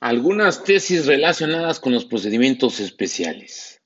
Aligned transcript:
Algunas 0.00 0.62
tesis 0.62 1.06
relacionadas 1.06 1.80
con 1.80 1.92
los 1.92 2.04
procedimientos 2.04 2.78
especiales. 2.78 3.82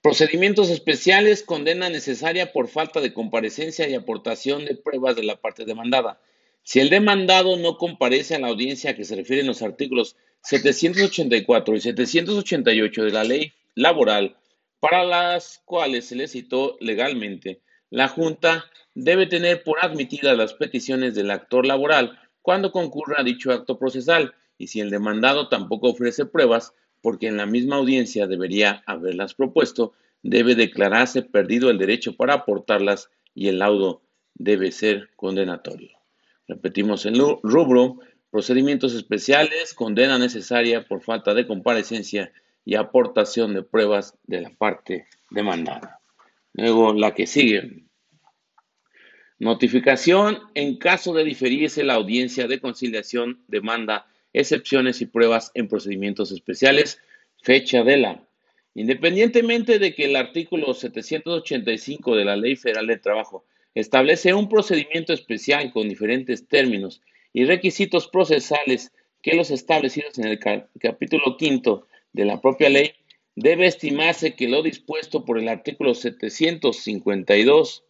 Procedimientos 0.00 0.70
especiales, 0.70 1.42
condena 1.42 1.90
necesaria 1.90 2.50
por 2.50 2.68
falta 2.68 3.02
de 3.02 3.12
comparecencia 3.12 3.86
y 3.86 3.94
aportación 3.94 4.64
de 4.64 4.74
pruebas 4.74 5.16
de 5.16 5.22
la 5.22 5.36
parte 5.36 5.66
demandada. 5.66 6.18
Si 6.62 6.80
el 6.80 6.88
demandado 6.88 7.58
no 7.58 7.76
comparece 7.76 8.34
a 8.34 8.38
la 8.38 8.48
audiencia 8.48 8.96
que 8.96 9.04
se 9.04 9.16
refieren 9.16 9.46
los 9.46 9.60
artículos 9.60 10.16
784 10.44 11.76
y 11.76 11.80
788 11.82 13.04
de 13.04 13.10
la 13.10 13.24
ley 13.24 13.52
laboral, 13.74 14.38
para 14.80 15.04
las 15.04 15.60
cuales 15.66 16.06
se 16.06 16.16
le 16.16 16.26
citó 16.26 16.78
legalmente, 16.80 17.60
la 17.90 18.08
Junta 18.08 18.64
debe 18.94 19.26
tener 19.26 19.62
por 19.62 19.84
admitidas 19.84 20.38
las 20.38 20.54
peticiones 20.54 21.14
del 21.14 21.30
actor 21.30 21.66
laboral 21.66 22.18
cuando 22.40 22.72
concurra 22.72 23.16
a 23.18 23.24
dicho 23.24 23.52
acto 23.52 23.78
procesal 23.78 24.34
y 24.60 24.66
si 24.66 24.80
el 24.80 24.90
demandado 24.90 25.48
tampoco 25.48 25.88
ofrece 25.88 26.26
pruebas, 26.26 26.74
porque 27.00 27.28
en 27.28 27.38
la 27.38 27.46
misma 27.46 27.76
audiencia 27.76 28.26
debería 28.26 28.82
haberlas 28.84 29.32
propuesto, 29.32 29.94
debe 30.22 30.54
declararse 30.54 31.22
perdido 31.22 31.70
el 31.70 31.78
derecho 31.78 32.14
para 32.14 32.34
aportarlas 32.34 33.08
y 33.34 33.48
el 33.48 33.60
laudo 33.60 34.02
debe 34.34 34.70
ser 34.70 35.08
condenatorio. 35.16 35.96
Repetimos 36.46 37.06
el 37.06 37.18
rubro, 37.42 38.00
procedimientos 38.30 38.92
especiales, 38.92 39.72
condena 39.72 40.18
necesaria 40.18 40.86
por 40.86 41.00
falta 41.00 41.32
de 41.32 41.46
comparecencia 41.46 42.30
y 42.66 42.74
aportación 42.74 43.54
de 43.54 43.62
pruebas 43.62 44.18
de 44.24 44.42
la 44.42 44.50
parte 44.50 45.06
demandada. 45.30 46.00
Luego 46.52 46.92
la 46.92 47.14
que 47.14 47.26
sigue. 47.26 47.84
Notificación 49.38 50.38
en 50.52 50.76
caso 50.76 51.14
de 51.14 51.24
diferirse 51.24 51.82
la 51.82 51.94
audiencia 51.94 52.46
de 52.46 52.60
conciliación, 52.60 53.42
demanda 53.48 54.06
excepciones 54.32 55.00
y 55.00 55.06
pruebas 55.06 55.50
en 55.54 55.68
procedimientos 55.68 56.32
especiales, 56.32 57.00
fecha 57.42 57.82
de 57.82 57.96
la. 57.96 58.22
Independientemente 58.74 59.78
de 59.78 59.94
que 59.94 60.04
el 60.04 60.16
artículo 60.16 60.74
785 60.74 62.16
de 62.16 62.24
la 62.24 62.36
Ley 62.36 62.56
Federal 62.56 62.86
de 62.86 62.98
Trabajo 62.98 63.44
establece 63.74 64.34
un 64.34 64.48
procedimiento 64.48 65.12
especial 65.12 65.72
con 65.72 65.88
diferentes 65.88 66.46
términos 66.46 67.00
y 67.32 67.44
requisitos 67.44 68.08
procesales 68.08 68.92
que 69.22 69.34
los 69.34 69.50
establecidos 69.50 70.18
en 70.18 70.28
el 70.28 70.38
capítulo 70.38 71.36
quinto 71.36 71.86
de 72.12 72.24
la 72.24 72.40
propia 72.40 72.68
ley, 72.68 72.92
debe 73.36 73.66
estimarse 73.66 74.34
que 74.34 74.48
lo 74.48 74.62
dispuesto 74.62 75.24
por 75.24 75.38
el 75.38 75.48
artículo 75.48 75.94
752 75.94 77.84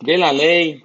de 0.00 0.18
la 0.18 0.32
ley 0.32 0.82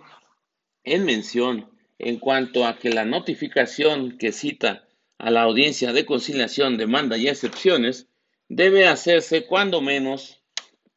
en 0.83 1.05
mención 1.05 1.69
en 2.05 2.19
cuanto 2.19 2.65
a 2.65 2.77
que 2.77 2.89
la 2.89 3.05
notificación 3.05 4.17
que 4.17 4.31
cita 4.31 4.87
a 5.17 5.31
la 5.31 5.43
audiencia 5.43 5.93
de 5.93 6.05
conciliación, 6.05 6.77
demanda 6.77 7.17
y 7.17 7.27
excepciones 7.27 8.07
debe 8.49 8.87
hacerse 8.87 9.45
cuando 9.45 9.81
menos 9.81 10.41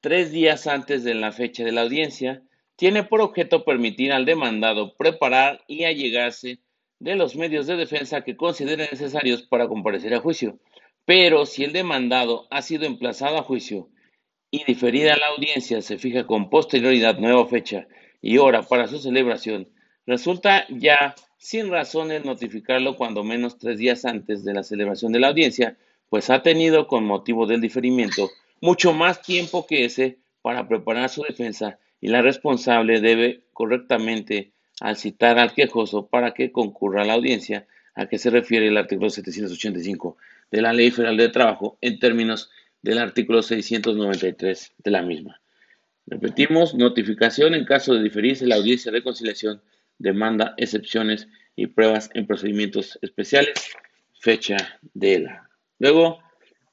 tres 0.01 0.31
días 0.31 0.67
antes 0.67 1.05
de 1.05 1.15
la 1.15 1.33
fecha 1.33 1.65
de 1.65 1.73
la 1.73 1.83
audiencia, 1.83 2.43
tiene 2.77 3.05
por 3.05 3.21
objeto 3.21 3.65
permitir 3.65 4.13
al 4.13 4.25
demandado 4.25 4.95
preparar 4.97 5.65
y 5.67 5.85
allegarse 5.85 6.61
de 6.99 7.17
los 7.17 7.37
medios 7.37 7.67
de 7.67 7.77
defensa 7.77 8.23
que 8.23 8.37
considere 8.37 8.89
necesarios 8.91 9.43
para 9.43 9.69
comparecer 9.69 10.15
a 10.15 10.21
juicio. 10.21 10.59
Pero 11.05 11.47
si 11.47 11.65
el 11.65 11.73
demandado 11.73 12.47
ha 12.51 12.63
sido 12.63 12.85
emplazado 12.85 13.39
a 13.39 13.43
juicio 13.43 13.89
y 14.51 14.65
diferida 14.65 15.17
la 15.17 15.29
audiencia 15.29 15.81
se 15.83 15.99
fija 15.99 16.27
con 16.27 16.51
posterioridad 16.51 17.19
nueva 17.19 17.47
fecha 17.47 17.87
y 18.21 18.39
hora 18.39 18.63
para 18.63 18.89
su 18.89 18.99
celebración, 18.99 19.69
Resulta 20.07 20.67
ya 20.69 21.15
sin 21.37 21.71
razones 21.71 22.25
notificarlo 22.25 22.97
cuando 22.97 23.25
menos 23.25 23.59
tres 23.59 23.79
días 23.79 24.05
antes 24.05 24.45
de 24.45 24.55
la 24.55 24.63
celebración 24.63 25.13
de 25.13 25.21
la 25.21 25.29
audiencia, 25.29 25.77
pues 26.09 26.31
ha 26.31 26.43
tenido 26.43 26.87
con 26.87 27.05
motivo 27.05 27.47
del 27.47 27.61
diferimiento 27.61 28.31
mucho 28.61 28.93
más 28.93 29.21
tiempo 29.23 29.67
que 29.67 29.85
ese 29.85 30.19
para 30.43 30.67
preparar 30.69 31.09
su 31.09 31.23
defensa 31.23 31.79
y 32.01 32.09
la 32.09 32.23
responsable 32.23 33.01
debe 33.01 33.43
correctamente 33.53 34.53
al 34.81 34.97
citar 34.97 35.39
al 35.39 35.55
quejoso 35.55 36.07
para 36.07 36.35
que 36.35 36.53
concurra 36.53 37.03
a 37.03 37.05
la 37.05 37.15
audiencia 37.15 37.67
a 37.95 38.07
que 38.07 38.19
se 38.19 38.31
refiere 38.31 38.69
el 38.69 38.77
artículo 38.77 39.11
785 39.11 40.17
de 40.51 40.63
la 40.63 40.73
Ley 40.73 40.91
Federal 40.91 41.17
de 41.17 41.31
Trabajo 41.31 41.79
en 41.81 41.99
términos 41.99 42.51
del 42.83 42.99
artículo 42.99 43.43
693 43.43 44.73
de 44.79 44.91
la 44.91 45.03
misma. 45.03 45.41
Repetimos, 46.07 46.75
notificación 46.75 47.55
en 47.55 47.65
caso 47.65 47.95
de 47.95 48.03
diferirse 48.03 48.47
la 48.47 48.57
audiencia 48.57 48.93
de 48.93 49.03
conciliación 49.03 49.61
demanda, 49.99 50.55
excepciones 50.57 51.29
y 51.55 51.69
pruebas 51.69 52.11
en 52.15 52.27
procedimientos 52.27 52.99
especiales, 53.03 53.55
fecha 54.21 54.79
de 54.95 55.21
la. 55.21 55.51
Luego, 55.79 56.19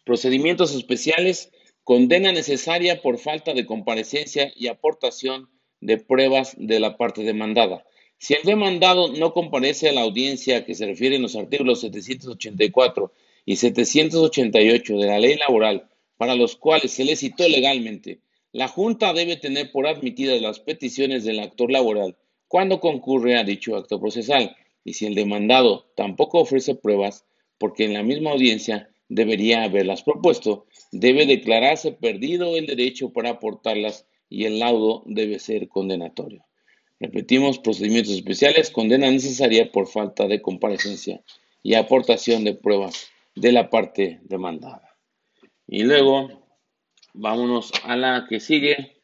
procedimientos 0.06 0.76
especiales, 0.76 1.52
condena 1.84 2.32
necesaria 2.32 3.02
por 3.02 3.18
falta 3.20 3.54
de 3.54 3.66
comparecencia 3.66 4.52
y 4.56 4.68
aportación 4.68 5.50
de 5.82 5.98
pruebas 5.98 6.56
de 6.58 6.80
la 6.80 6.98
parte 6.98 7.24
demandada. 7.24 7.86
Si 8.18 8.34
el 8.34 8.44
demandado 8.44 9.10
no 9.10 9.34
comparece 9.34 9.90
a 9.90 9.94
la 9.94 10.02
audiencia 10.02 10.66
que 10.66 10.76
se 10.76 10.86
refieren 10.86 11.22
los 11.22 11.36
artículos 11.36 11.82
784 11.82 13.12
y 13.46 13.58
788 13.58 14.98
de 14.98 15.08
la 15.08 15.20
ley 15.20 15.36
laboral, 15.36 15.90
para 16.18 16.36
los 16.36 16.56
cuales 16.56 16.92
se 16.92 17.04
le 17.04 17.18
citó 17.18 17.48
legalmente, 17.50 18.20
la 18.54 18.70
Junta 18.70 19.12
debe 19.12 19.36
tener 19.36 19.72
por 19.72 19.88
admitidas 19.88 20.42
las 20.42 20.60
peticiones 20.60 21.26
del 21.26 21.40
actor 21.40 21.70
laboral 21.70 22.16
cuando 22.54 22.80
concurre 22.80 23.36
a 23.36 23.44
dicho 23.44 23.76
acto 23.76 24.00
procesal 24.00 24.56
y 24.84 24.94
si 24.94 25.08
el 25.08 25.16
demandado 25.16 25.90
tampoco 25.96 26.40
ofrece 26.40 26.76
pruebas, 26.76 27.26
porque 27.58 27.84
en 27.84 27.94
la 27.94 28.04
misma 28.04 28.30
audiencia 28.30 28.92
debería 29.10 29.64
haberlas 29.64 30.04
propuesto, 30.04 30.68
debe 30.92 31.26
declararse 31.26 31.94
perdido 31.94 32.56
el 32.56 32.68
derecho 32.68 33.12
para 33.12 33.32
aportarlas 33.32 34.06
y 34.30 34.46
el 34.46 34.60
laudo 34.60 35.02
debe 35.08 35.40
ser 35.40 35.68
condenatorio. 35.68 36.46
Repetimos, 37.00 37.58
procedimientos 37.58 38.14
especiales, 38.14 38.70
condena 38.70 39.10
necesaria 39.10 39.72
por 39.72 39.88
falta 39.88 40.28
de 40.28 40.44
comparecencia 40.44 41.24
y 41.64 41.74
aportación 41.74 42.44
de 42.44 42.54
pruebas 42.54 43.08
de 43.34 43.52
la 43.52 43.72
parte 43.72 44.20
demandada. 44.26 44.96
Y 45.66 45.86
luego, 45.86 46.46
vámonos 47.16 47.72
a 47.84 47.96
la 47.96 48.28
que 48.30 48.40
sigue, 48.40 49.02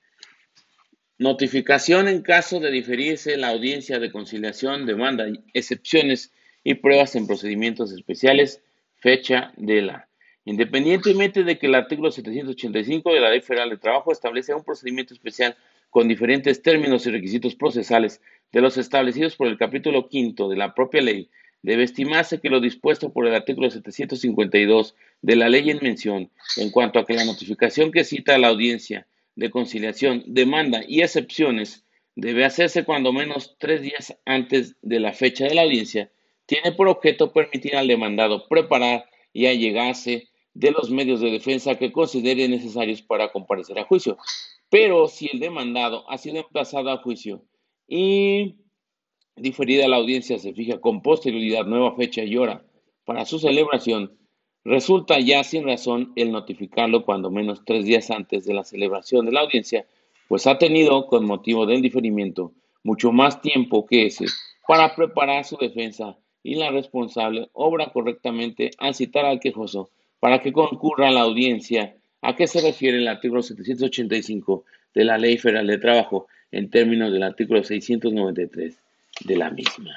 Notificación 1.19 2.07
en 2.07 2.21
caso 2.21 2.61
de 2.61 2.71
diferirse 2.71 3.35
la 3.35 3.49
audiencia 3.49 3.99
de 3.99 4.09
conciliación, 4.09 4.85
demanda, 4.85 5.27
excepciones 5.53 6.31
y 6.63 6.75
pruebas 6.75 7.13
en 7.17 7.27
procedimientos 7.27 7.91
especiales, 7.91 8.63
fecha 8.95 9.51
de 9.57 9.81
la. 9.81 10.07
Independientemente 10.45 11.43
de 11.43 11.59
que 11.59 11.67
el 11.67 11.75
artículo 11.75 12.09
785 12.09 13.13
de 13.13 13.19
la 13.19 13.31
Ley 13.31 13.41
Federal 13.41 13.69
de 13.69 13.75
Trabajo 13.75 14.13
establece 14.13 14.53
un 14.53 14.63
procedimiento 14.63 15.13
especial 15.13 15.57
con 15.89 16.07
diferentes 16.07 16.61
términos 16.61 17.05
y 17.05 17.11
requisitos 17.11 17.53
procesales 17.53 18.21
de 18.53 18.61
los 18.61 18.77
establecidos 18.77 19.35
por 19.35 19.47
el 19.47 19.57
capítulo 19.57 20.07
quinto 20.07 20.47
de 20.47 20.55
la 20.55 20.73
propia 20.73 21.01
ley, 21.01 21.29
debe 21.61 21.83
estimarse 21.83 22.39
que 22.39 22.49
lo 22.49 22.61
dispuesto 22.61 23.11
por 23.11 23.27
el 23.27 23.35
artículo 23.35 23.69
752 23.69 24.95
de 25.21 25.35
la 25.35 25.49
ley 25.49 25.69
en 25.69 25.79
mención, 25.81 26.31
en 26.55 26.71
cuanto 26.71 26.97
a 26.97 27.05
que 27.05 27.15
la 27.15 27.25
notificación 27.25 27.91
que 27.91 28.05
cita 28.05 28.35
a 28.35 28.37
la 28.37 28.47
audiencia 28.47 29.05
de 29.35 29.49
conciliación, 29.49 30.23
demanda 30.27 30.81
y 30.87 31.01
excepciones 31.01 31.85
debe 32.15 32.45
hacerse 32.45 32.83
cuando 32.83 33.13
menos 33.13 33.55
tres 33.57 33.81
días 33.81 34.17
antes 34.25 34.75
de 34.81 34.99
la 34.99 35.13
fecha 35.13 35.45
de 35.45 35.55
la 35.55 35.63
audiencia, 35.63 36.11
tiene 36.45 36.71
por 36.71 36.87
objeto 36.87 37.31
permitir 37.31 37.75
al 37.75 37.87
demandado 37.87 38.47
preparar 38.47 39.05
y 39.31 39.45
allegarse 39.45 40.29
de 40.53 40.71
los 40.71 40.89
medios 40.89 41.21
de 41.21 41.31
defensa 41.31 41.75
que 41.75 41.91
considere 41.91 42.47
necesarios 42.49 43.01
para 43.01 43.31
comparecer 43.31 43.79
a 43.79 43.85
juicio. 43.85 44.17
Pero 44.69 45.07
si 45.07 45.29
el 45.31 45.39
demandado 45.39 46.09
ha 46.09 46.17
sido 46.17 46.37
emplazado 46.37 46.89
a 46.91 46.97
juicio 46.97 47.45
y 47.87 48.57
diferida 49.35 49.87
la 49.87 49.97
audiencia 49.97 50.37
se 50.37 50.53
fija 50.53 50.81
con 50.81 51.01
posterioridad 51.01 51.65
nueva 51.65 51.95
fecha 51.95 52.23
y 52.23 52.35
hora 52.35 52.65
para 53.05 53.25
su 53.25 53.39
celebración, 53.39 54.18
Resulta 54.65 55.19
ya 55.19 55.43
sin 55.43 55.65
razón 55.65 56.11
el 56.15 56.31
notificarlo 56.31 57.05
cuando 57.05 57.31
menos 57.31 57.63
tres 57.65 57.85
días 57.85 58.11
antes 58.11 58.45
de 58.45 58.53
la 58.53 58.63
celebración 58.63 59.25
de 59.25 59.31
la 59.31 59.41
audiencia, 59.41 59.85
pues 60.27 60.47
ha 60.47 60.57
tenido, 60.57 61.07
con 61.07 61.25
motivo 61.25 61.65
del 61.65 61.81
diferimiento, 61.81 62.51
mucho 62.83 63.11
más 63.11 63.41
tiempo 63.41 63.85
que 63.85 64.05
ese 64.05 64.25
para 64.67 64.95
preparar 64.95 65.45
su 65.45 65.57
defensa 65.57 66.17
y 66.43 66.55
la 66.55 66.71
responsable 66.71 67.49
obra 67.53 67.91
correctamente 67.91 68.71
al 68.77 68.93
citar 68.93 69.25
al 69.25 69.39
quejoso 69.39 69.89
para 70.19 70.41
que 70.41 70.53
concurra 70.53 71.09
a 71.09 71.11
la 71.11 71.21
audiencia 71.21 71.95
a 72.21 72.35
qué 72.35 72.47
se 72.47 72.61
refiere 72.61 72.97
el 72.97 73.07
artículo 73.07 73.41
785 73.41 74.65
de 74.93 75.03
la 75.05 75.17
Ley 75.17 75.37
Federal 75.37 75.67
de 75.67 75.77
Trabajo 75.77 76.27
en 76.51 76.69
términos 76.69 77.11
del 77.11 77.23
artículo 77.23 77.63
693 77.63 78.77
de 79.25 79.37
la 79.37 79.49
misma. 79.49 79.95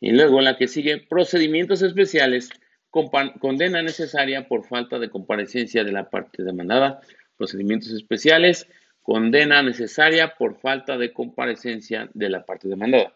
Y 0.00 0.12
luego 0.12 0.40
la 0.40 0.56
que 0.56 0.68
sigue, 0.68 0.98
procedimientos 0.98 1.82
especiales 1.82 2.50
condena 2.90 3.82
necesaria 3.82 4.48
por 4.48 4.64
falta 4.64 4.98
de 4.98 5.10
comparecencia 5.10 5.84
de 5.84 5.92
la 5.92 6.10
parte 6.10 6.42
demandada, 6.42 7.00
procedimientos 7.36 7.92
especiales, 7.92 8.66
condena 9.02 9.62
necesaria 9.62 10.34
por 10.36 10.60
falta 10.60 10.98
de 10.98 11.12
comparecencia 11.12 12.10
de 12.14 12.28
la 12.28 12.44
parte 12.44 12.68
demandada. 12.68 13.14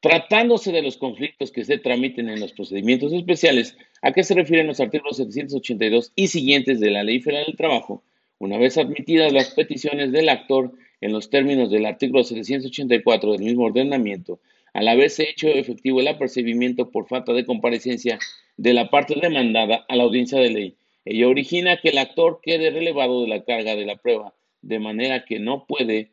Tratándose 0.00 0.72
de 0.72 0.82
los 0.82 0.96
conflictos 0.96 1.50
que 1.50 1.64
se 1.64 1.78
tramiten 1.78 2.28
en 2.28 2.40
los 2.40 2.52
procedimientos 2.52 3.12
especiales, 3.12 3.76
¿a 4.02 4.12
qué 4.12 4.22
se 4.22 4.34
refieren 4.34 4.66
los 4.66 4.80
artículos 4.80 5.16
782 5.16 6.12
y 6.14 6.28
siguientes 6.28 6.80
de 6.80 6.90
la 6.90 7.02
Ley 7.02 7.20
Federal 7.20 7.46
del 7.46 7.56
Trabajo? 7.56 8.02
Una 8.38 8.58
vez 8.58 8.76
admitidas 8.78 9.32
las 9.32 9.50
peticiones 9.54 10.12
del 10.12 10.28
actor 10.28 10.72
en 11.00 11.12
los 11.12 11.30
términos 11.30 11.70
del 11.70 11.86
artículo 11.86 12.24
784 12.24 13.32
del 13.32 13.42
mismo 13.42 13.64
ordenamiento, 13.64 14.38
al 14.76 14.88
haberse 14.88 15.22
hecho 15.30 15.48
efectivo 15.48 16.00
el 16.00 16.08
apercibimiento 16.08 16.90
por 16.90 17.08
falta 17.08 17.32
de 17.32 17.46
comparecencia 17.46 18.18
de 18.58 18.74
la 18.74 18.90
parte 18.90 19.14
demandada 19.18 19.86
a 19.88 19.96
la 19.96 20.02
audiencia 20.02 20.38
de 20.38 20.50
ley, 20.50 20.76
ello 21.06 21.30
origina 21.30 21.78
que 21.80 21.88
el 21.88 21.98
actor 21.98 22.40
quede 22.42 22.70
relevado 22.70 23.22
de 23.22 23.28
la 23.28 23.42
carga 23.42 23.74
de 23.74 23.86
la 23.86 23.96
prueba, 23.96 24.34
de 24.60 24.78
manera 24.78 25.24
que 25.24 25.38
no 25.38 25.64
puede, 25.64 26.10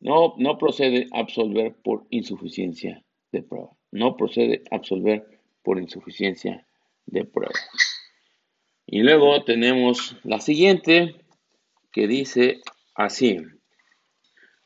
no, 0.00 0.34
no 0.38 0.58
procede 0.58 1.06
a 1.12 1.20
absolver 1.20 1.76
por 1.84 2.04
insuficiencia 2.10 3.04
de 3.30 3.42
prueba. 3.42 3.70
No 3.92 4.16
procede 4.16 4.64
a 4.72 4.76
absolver 4.76 5.24
por 5.62 5.78
insuficiencia 5.78 6.66
de 7.06 7.24
prueba. 7.24 7.54
Y 8.86 9.02
luego 9.02 9.44
tenemos 9.44 10.16
la 10.24 10.40
siguiente 10.40 11.14
que 11.92 12.08
dice 12.08 12.60
así. 12.96 13.36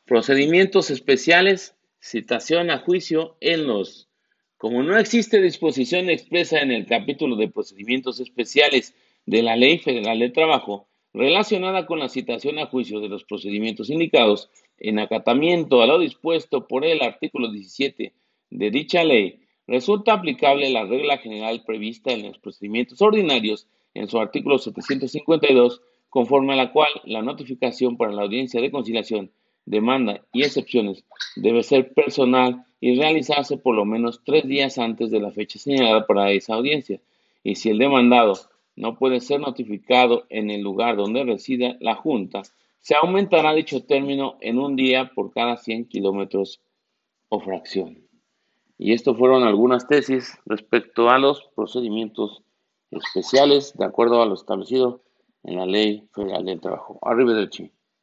Procedimientos 0.05 0.89
especiales 0.89 1.75
citación 1.99 2.71
a 2.71 2.79
juicio 2.79 3.37
en 3.41 3.67
los. 3.67 4.09
Como 4.57 4.83
no 4.83 4.97
existe 4.97 5.41
disposición 5.41 6.09
expresa 6.09 6.59
en 6.59 6.71
el 6.71 6.85
capítulo 6.85 7.35
de 7.35 7.49
procedimientos 7.49 8.19
especiales 8.19 8.95
de 9.25 9.43
la 9.43 9.55
Ley 9.55 9.79
Federal 9.79 10.19
de 10.19 10.29
Trabajo 10.29 10.87
relacionada 11.13 11.85
con 11.85 11.99
la 11.99 12.09
citación 12.09 12.59
a 12.59 12.67
juicio 12.67 12.99
de 12.99 13.09
los 13.09 13.23
procedimientos 13.23 13.89
indicados 13.89 14.49
en 14.77 14.99
acatamiento 14.99 15.81
a 15.81 15.87
lo 15.87 15.99
dispuesto 15.99 16.67
por 16.67 16.85
el 16.85 17.01
artículo 17.01 17.51
17 17.51 18.13
de 18.51 18.71
dicha 18.71 19.03
ley, 19.03 19.39
resulta 19.67 20.13
aplicable 20.13 20.69
la 20.69 20.85
regla 20.85 21.17
general 21.17 21.63
prevista 21.65 22.11
en 22.11 22.23
los 22.23 22.37
procedimientos 22.39 23.01
ordinarios 23.01 23.67
en 23.93 24.07
su 24.07 24.19
artículo 24.19 24.57
752, 24.57 25.81
conforme 26.09 26.53
a 26.53 26.57
la 26.57 26.71
cual 26.71 26.89
la 27.05 27.21
notificación 27.21 27.97
para 27.97 28.13
la 28.13 28.23
audiencia 28.23 28.61
de 28.61 28.71
conciliación 28.71 29.31
demanda 29.65 30.21
y 30.31 30.43
excepciones 30.43 31.03
debe 31.35 31.63
ser 31.63 31.93
personal 31.93 32.65
y 32.79 32.95
realizarse 32.95 33.57
por 33.57 33.75
lo 33.75 33.85
menos 33.85 34.21
tres 34.23 34.47
días 34.47 34.77
antes 34.77 35.11
de 35.11 35.19
la 35.19 35.31
fecha 35.31 35.59
señalada 35.59 36.07
para 36.07 36.31
esa 36.31 36.55
audiencia. 36.55 37.01
Y 37.43 37.55
si 37.55 37.69
el 37.69 37.77
demandado 37.77 38.33
no 38.75 38.97
puede 38.97 39.19
ser 39.19 39.41
notificado 39.41 40.25
en 40.29 40.49
el 40.49 40.61
lugar 40.61 40.95
donde 40.95 41.23
resida 41.23 41.75
la 41.81 41.95
Junta, 41.95 42.43
se 42.79 42.95
aumentará 42.95 43.53
dicho 43.53 43.83
término 43.83 44.37
en 44.39 44.57
un 44.57 44.75
día 44.75 45.11
por 45.13 45.31
cada 45.31 45.57
100 45.57 45.85
kilómetros 45.85 46.61
o 47.27 47.39
fracción. 47.39 47.99
Y 48.77 48.93
esto 48.93 49.13
fueron 49.13 49.43
algunas 49.43 49.87
tesis 49.87 50.37
respecto 50.45 51.09
a 51.09 51.19
los 51.19 51.49
procedimientos 51.55 52.41
especiales 52.91 53.77
de 53.77 53.85
acuerdo 53.85 54.21
a 54.21 54.25
lo 54.25 54.35
establecido 54.35 55.01
en 55.43 55.57
la 55.57 55.65
Ley 55.65 56.07
Federal 56.13 56.45
del 56.45 56.61
Trabajo. 56.61 56.99
Chi. 57.49 57.71